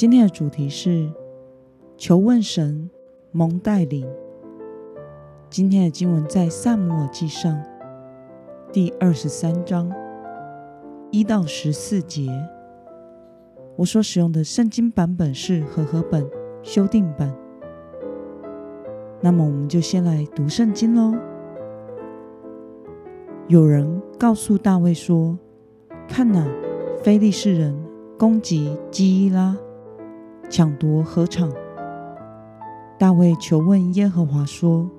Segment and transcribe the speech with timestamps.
[0.00, 1.12] 今天的主题是
[1.98, 2.88] 求问神
[3.32, 4.08] 蒙带领。
[5.50, 7.62] 今天的经文在撒母耳记上
[8.72, 9.92] 第二十三章
[11.10, 12.30] 一到十四节。
[13.76, 16.26] 我所使用的圣经版本是和合本
[16.62, 17.30] 修订版。
[19.20, 21.14] 那么，我们就先来读圣经喽。
[23.48, 25.38] 有人告诉大卫说
[26.08, 26.42] ：“看哪，
[27.02, 27.78] 非利士人
[28.18, 29.54] 攻击基伊拉。”
[30.50, 31.48] 抢夺禾场，
[32.98, 34.90] 大卫求问耶和华说：“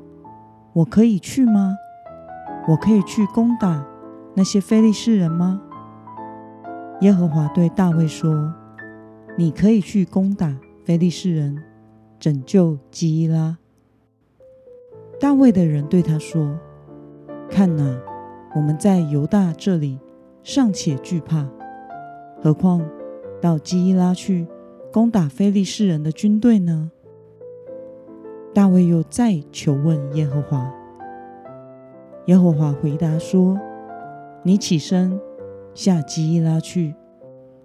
[0.72, 1.76] 我可以去吗？
[2.70, 3.86] 我可以去攻打
[4.34, 5.62] 那些非利士人吗？”
[7.02, 8.54] 耶和华对大卫说
[9.38, 11.62] ：“你可以去攻打非利士人，
[12.18, 13.58] 拯救基伊拉。”
[15.20, 16.58] 大卫的人对他说
[17.52, 17.84] ：“看哪，
[18.56, 20.00] 我们在犹大这里
[20.44, 21.46] 尚且惧怕，
[22.42, 22.82] 何况
[23.42, 24.48] 到基伊拉去？”
[24.92, 26.92] 攻打非利士人的军队呢？
[28.54, 30.70] 大卫又再求问耶和华。
[32.26, 33.58] 耶和华回答说
[34.44, 35.18] ：“你起身
[35.74, 36.94] 下基伊拉去，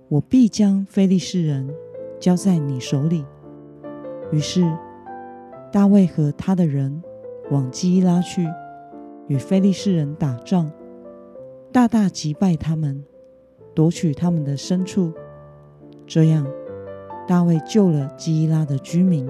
[0.09, 1.69] 我必将非利士人
[2.21, 3.25] 交在你手里。”
[4.31, 4.63] 于是
[5.73, 7.03] 大卫和他的人
[7.51, 8.47] 往基伊拉去，
[9.27, 10.71] 与非利士人打仗，
[11.73, 13.05] 大大击败他们，
[13.75, 15.13] 夺取他们的牲畜，
[16.07, 16.47] 这样。
[17.27, 19.29] 大卫救了基伊拉的居民。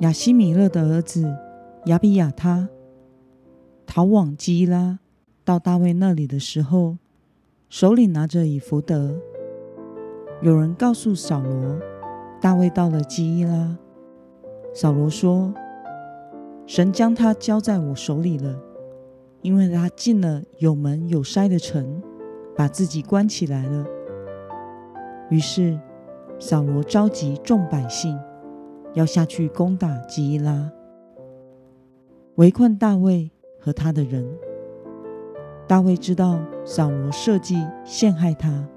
[0.00, 1.32] 亚西米勒的儿子
[1.84, 2.68] 亚比亚他
[3.86, 4.98] 逃往基伊拉，
[5.44, 6.98] 到大卫那里的时候，
[7.68, 9.14] 手里拿着以弗得。
[10.40, 11.78] 有人告诉扫罗，
[12.40, 13.78] 大卫到了基伊拉。
[14.74, 15.54] 扫罗说
[16.66, 18.58] ：“神将他交在我手里了，
[19.40, 22.02] 因为他进了有门有筛的城，
[22.56, 23.86] 把自己关起来了。”
[25.30, 25.78] 于是。
[26.42, 28.18] 扫罗召集众百姓，
[28.94, 30.68] 要下去攻打基伊拉，
[32.34, 33.30] 围困大卫
[33.60, 34.26] 和他的人。
[35.68, 38.68] 大卫知道扫罗设计陷害他，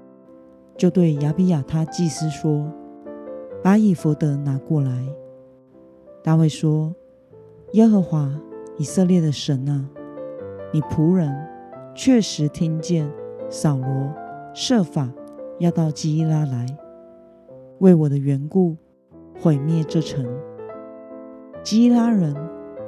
[0.76, 2.72] 就对亚比亚他祭司说
[3.64, 5.04] ：“把以弗得拿过来。”
[6.22, 6.94] 大卫说
[7.74, 8.30] ：“耶和华
[8.78, 9.84] 以色列的神啊，
[10.72, 11.34] 你仆人
[11.96, 13.10] 确实听见
[13.50, 14.14] 扫罗
[14.54, 15.10] 设法
[15.58, 16.64] 要到基伊拉来。”
[17.78, 18.76] 为我的缘故
[19.38, 20.24] 毁灭这城，
[21.62, 22.34] 基拉人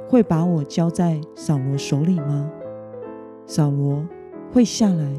[0.07, 2.49] 会把我交在扫罗手里吗？
[3.45, 4.03] 扫罗
[4.51, 5.15] 会下来，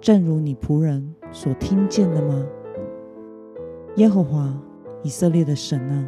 [0.00, 2.44] 正如你仆人所听见的吗？
[3.96, 4.54] 耶和华
[5.02, 6.04] 以色列的神啊，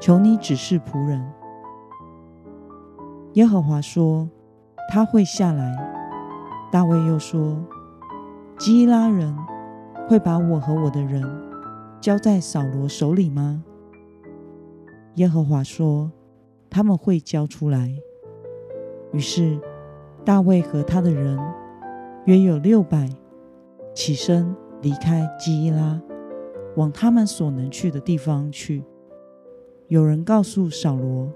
[0.00, 1.22] 求你指示仆人。
[3.34, 4.30] 耶和华说
[4.90, 5.92] 他会下来。
[6.72, 7.56] 大卫又说，
[8.58, 9.36] 基拉人
[10.08, 11.22] 会把我和我的人。
[12.06, 13.64] 交在扫罗手里吗？
[15.16, 16.12] 耶和华说
[16.70, 17.92] ：“他们会交出来。”
[19.12, 19.58] 于是
[20.24, 21.36] 大卫和他的人
[22.26, 23.10] 约有六百，
[23.92, 26.00] 起身离开基伊拉，
[26.76, 28.84] 往他们所能去的地方去。
[29.88, 31.28] 有人告诉扫罗，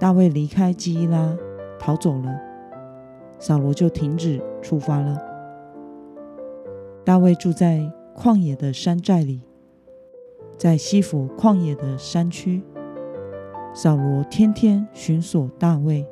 [0.00, 1.32] 大卫离开基伊拉
[1.78, 2.40] 逃走了，
[3.38, 5.16] 扫罗就停止出发了。
[7.04, 9.42] 大卫住在旷野的山寨里。
[10.62, 12.62] 在西弗旷野的山区，
[13.74, 16.06] 扫罗天天寻索大卫，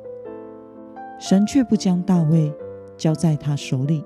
[1.17, 2.53] 神却不将大卫
[2.97, 4.03] 交在他手里。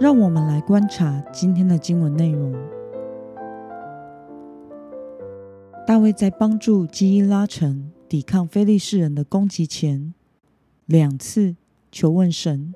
[0.00, 2.54] 让我们来观察今天的经文内容。
[5.86, 10.14] 大卫在帮助基伊拉城抵抗非利士人的攻击前，
[10.86, 11.54] 两次
[11.92, 12.72] 求问神。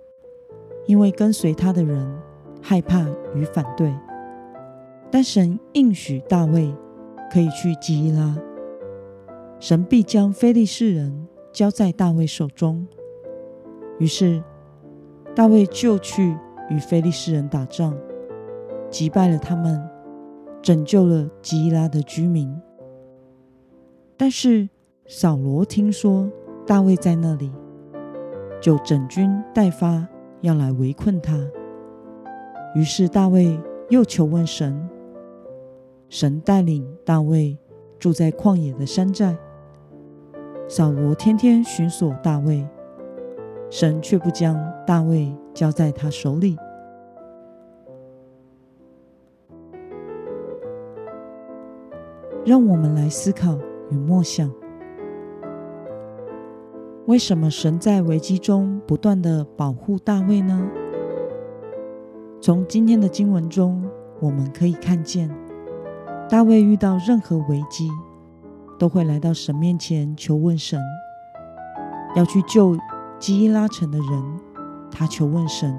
[0.91, 2.05] 因为跟随他的人
[2.61, 3.95] 害怕与反对，
[5.09, 6.75] 但神应许大卫
[7.31, 8.37] 可以去基伊拉，
[9.61, 12.85] 神必将非利士人交在大卫手中。
[14.01, 14.43] 于是
[15.33, 16.37] 大卫就去
[16.69, 17.97] 与非利士人打仗，
[18.91, 19.81] 击败了他们，
[20.61, 22.53] 拯救了基伊拉的居民。
[24.17, 24.69] 但是
[25.07, 26.29] 扫罗听说
[26.67, 27.53] 大卫在那里，
[28.61, 30.05] 就整军待发。
[30.41, 31.37] 要来围困他。
[32.75, 33.59] 于是大卫
[33.89, 34.89] 又求问神，
[36.09, 37.59] 神带领大卫
[37.99, 39.37] 住在旷野的山寨。
[40.69, 42.65] 扫罗天天寻索大卫，
[43.71, 44.57] 神却不将
[44.87, 46.57] 大卫交在他手里。
[52.47, 53.59] 让我们来思考
[53.91, 54.51] 与默想：
[57.11, 60.65] 为什么神在危机中不断的保护大卫呢？
[62.41, 63.85] 从今天的经文中，
[64.21, 65.29] 我们可以看见，
[66.29, 67.91] 大卫遇到任何危机，
[68.79, 70.81] 都会来到神面前求问神，
[72.15, 72.79] 要去救
[73.19, 74.25] 基伊拉城的人，
[74.89, 75.77] 他求问神，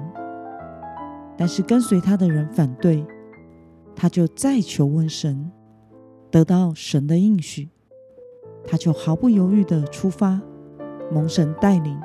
[1.38, 3.06] 但是跟随他的人反对，
[3.96, 5.50] 他就再求问神。
[6.30, 7.70] 得到神的应许，
[8.66, 10.38] 他就毫不犹豫的出发，
[11.12, 12.00] 蒙神带领，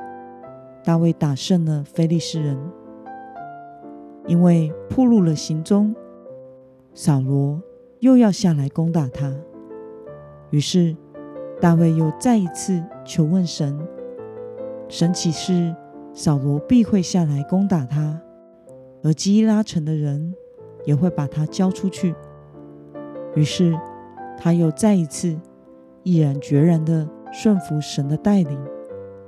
[0.84, 2.58] 大卫打胜了非利士人。
[4.26, 5.96] 因为暴露了行踪，
[6.94, 7.62] 扫罗
[8.02, 9.34] 又要下来攻打他，
[10.50, 10.96] 于是
[11.62, 13.80] 大卫又再一次求问神，
[14.90, 15.74] 神启示
[16.14, 18.22] 扫罗必会下来攻打他，
[19.02, 20.34] 而基伊拉城的人
[20.86, 22.14] 也会把他交出去。
[23.36, 23.74] 于是。
[24.40, 25.36] 他又再一次
[26.04, 28.56] 毅然决然地顺服神的带领，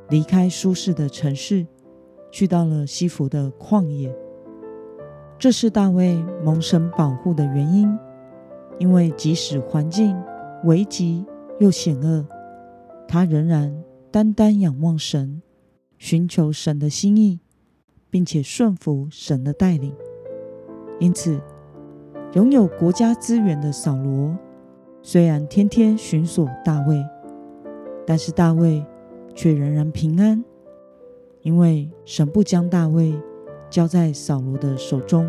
[0.09, 1.65] 离开舒适的城市，
[2.31, 4.13] 去到了西弗的旷野。
[5.38, 7.97] 这是大卫蒙神保护的原因，
[8.77, 10.17] 因为即使环境
[10.65, 11.25] 危急
[11.59, 12.25] 又险恶，
[13.07, 15.41] 他仍然单单仰望神，
[15.97, 17.39] 寻求神的心意，
[18.09, 19.95] 并且顺服神的带领。
[21.00, 21.39] 因此，
[22.33, 24.38] 拥有国家资源的扫罗。
[25.01, 27.01] 虽然天天寻索大卫，
[28.06, 28.85] 但是大卫
[29.39, 30.44] 却仍然平安，
[31.44, 33.18] 因为神不将大卫
[33.69, 35.25] 交在扫罗的手中。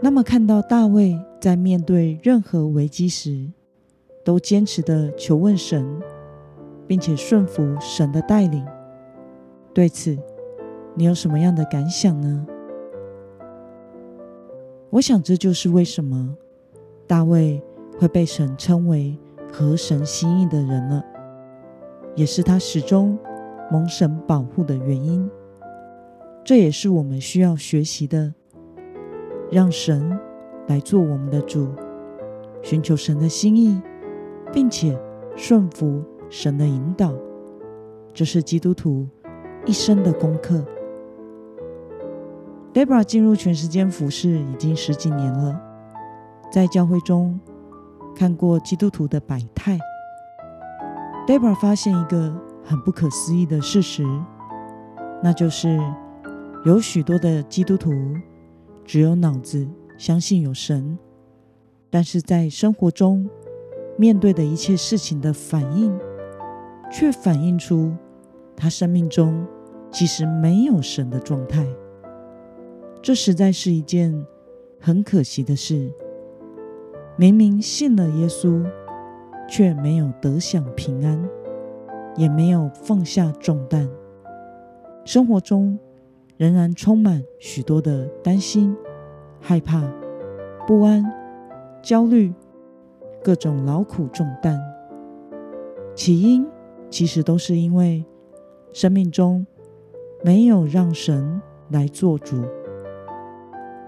[0.00, 3.48] 那么，看到大卫在面对任何危机时，
[4.24, 5.86] 都坚持的求问神，
[6.88, 8.66] 并且顺服神的带领，
[9.72, 10.18] 对此，
[10.96, 12.44] 你有什么样的感想呢？
[14.90, 16.36] 我想，这就是为什么
[17.06, 17.62] 大卫
[17.98, 19.18] 会被神称为
[19.52, 21.04] 合神心意的人了，
[22.14, 23.18] 也是他始终
[23.70, 25.30] 蒙神保护的原因。
[26.44, 28.34] 这也是我们需要学习的，
[29.50, 30.18] 让神
[30.66, 31.68] 来做我们的主，
[32.62, 33.80] 寻求神的心意，
[34.52, 34.98] 并且
[35.36, 37.14] 顺服神的引导。
[38.12, 39.08] 这是基督徒
[39.64, 40.64] 一生的功课。
[42.74, 45.60] Debra 进入全时间服侍已经十几年了，
[46.52, 47.40] 在教会中
[48.14, 49.78] 看过基督徒的百态。
[51.26, 54.04] Debra 发现一个很不可思议的事实，
[55.22, 55.80] 那就是
[56.64, 57.90] 有许多的基督徒
[58.84, 59.66] 只有脑子
[59.98, 60.98] 相信有神，
[61.90, 63.28] 但是在生活中
[63.96, 65.98] 面对的一切事情的反应，
[66.92, 67.92] 却反映出
[68.54, 69.46] 他生命中
[69.90, 71.66] 其实没有神的状态。
[73.00, 74.26] 这实在是一件
[74.78, 75.90] 很可惜的事。
[77.16, 78.64] 明明信了耶稣，
[79.48, 81.22] 却没有得享平安，
[82.16, 83.88] 也没有放下重担，
[85.04, 85.78] 生活中
[86.36, 88.76] 仍然充满许多的担心、
[89.40, 89.82] 害怕、
[90.66, 91.04] 不安、
[91.80, 92.34] 焦虑，
[93.22, 94.60] 各种劳苦重担。
[95.94, 96.44] 起因
[96.90, 98.04] 其实都是因为
[98.72, 99.46] 生命中
[100.24, 102.42] 没有让神来做主。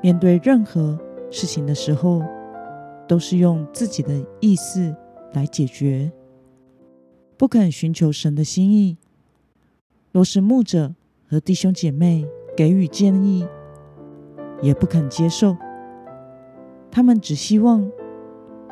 [0.00, 0.96] 面对任何
[1.28, 2.22] 事情的时候，
[3.06, 4.94] 都是用自己的意思
[5.32, 6.10] 来解决，
[7.36, 8.96] 不肯寻求神的心意。
[10.12, 10.94] 若是牧者
[11.28, 13.46] 和弟兄姐妹给予建议，
[14.62, 15.56] 也不肯接受。
[16.90, 17.90] 他们只希望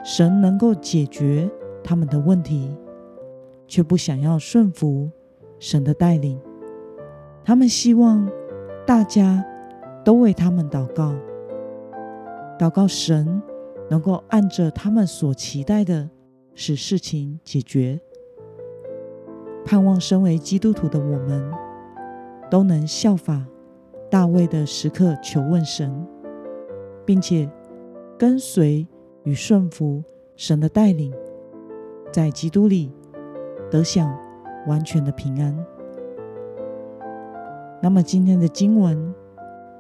[0.05, 1.50] 神能够解决
[1.83, 2.76] 他们的问题，
[3.67, 5.11] 却不想要顺服
[5.59, 6.41] 神的带领。
[7.45, 8.31] 他们希望
[8.87, 9.45] 大家。
[10.05, 11.14] 都为他们祷告，
[12.59, 13.41] 祷告神
[13.95, 16.11] 能够按着他们所期待的
[16.53, 18.01] 使事情解决。
[19.65, 21.49] 盼望身为基督徒的我们，
[22.51, 23.47] 都能效法
[24.11, 26.05] 大卫的时刻求问神，
[27.07, 27.49] 并且
[28.19, 28.85] 跟随
[29.23, 30.03] 与顺服
[30.35, 31.15] 神的带领，
[32.13, 32.91] 在基督里
[33.71, 34.13] 得享
[34.67, 35.57] 完全的平安。
[37.81, 39.15] 那么今天的经文。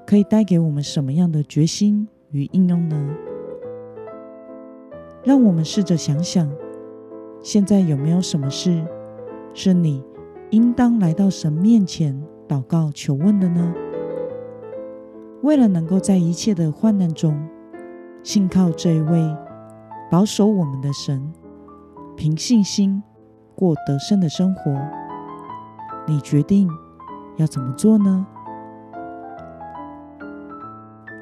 [0.06, 3.16] 可以带给我们什么样的决心与应用呢？
[5.24, 6.48] 让我们试着想想，
[7.40, 8.86] 现在有没有什么事
[9.54, 10.04] 是你
[10.50, 13.72] 应当来到神面前祷告求问的呢？
[15.42, 17.48] 为了能够在一切的患难中
[18.22, 19.36] 信靠这一位
[20.10, 21.32] 保守我们的神，
[22.16, 23.02] 凭信心
[23.54, 24.70] 过得胜的生活，
[26.06, 26.68] 你决定
[27.36, 28.26] 要怎么做呢？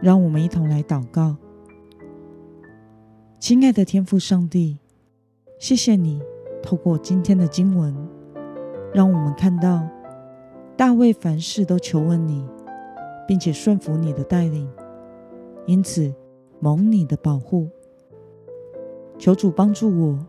[0.01, 1.37] 让我们一同来祷告。
[3.43, 4.79] 亲爱的天父上帝，
[5.59, 6.23] 谢谢你
[6.63, 7.93] 透过今天的经文，
[8.95, 9.83] 让我们看到
[10.77, 12.47] 大卫凡事都求问你，
[13.27, 14.71] 并且顺服你的带领，
[15.67, 16.15] 因此
[16.61, 17.69] 蒙你的保护。
[19.19, 20.25] 求主帮助我，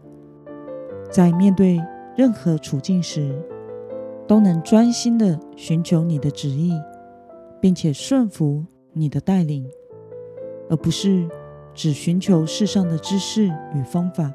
[1.11, 1.79] 在面对
[2.17, 3.31] 任何处境时，
[4.27, 6.73] 都能专心的寻求你的旨意，
[7.61, 9.69] 并且顺服你的带领，
[10.67, 11.29] 而不是
[11.73, 14.33] 只寻求世上的知识与方法。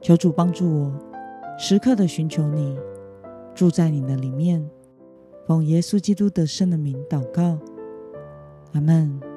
[0.00, 0.92] 求主帮助我，
[1.58, 2.78] 时刻的寻求你，
[3.54, 4.68] 住在你的里面。
[5.46, 7.58] 奉耶稣基督得胜的名祷告，
[8.74, 9.27] 阿门。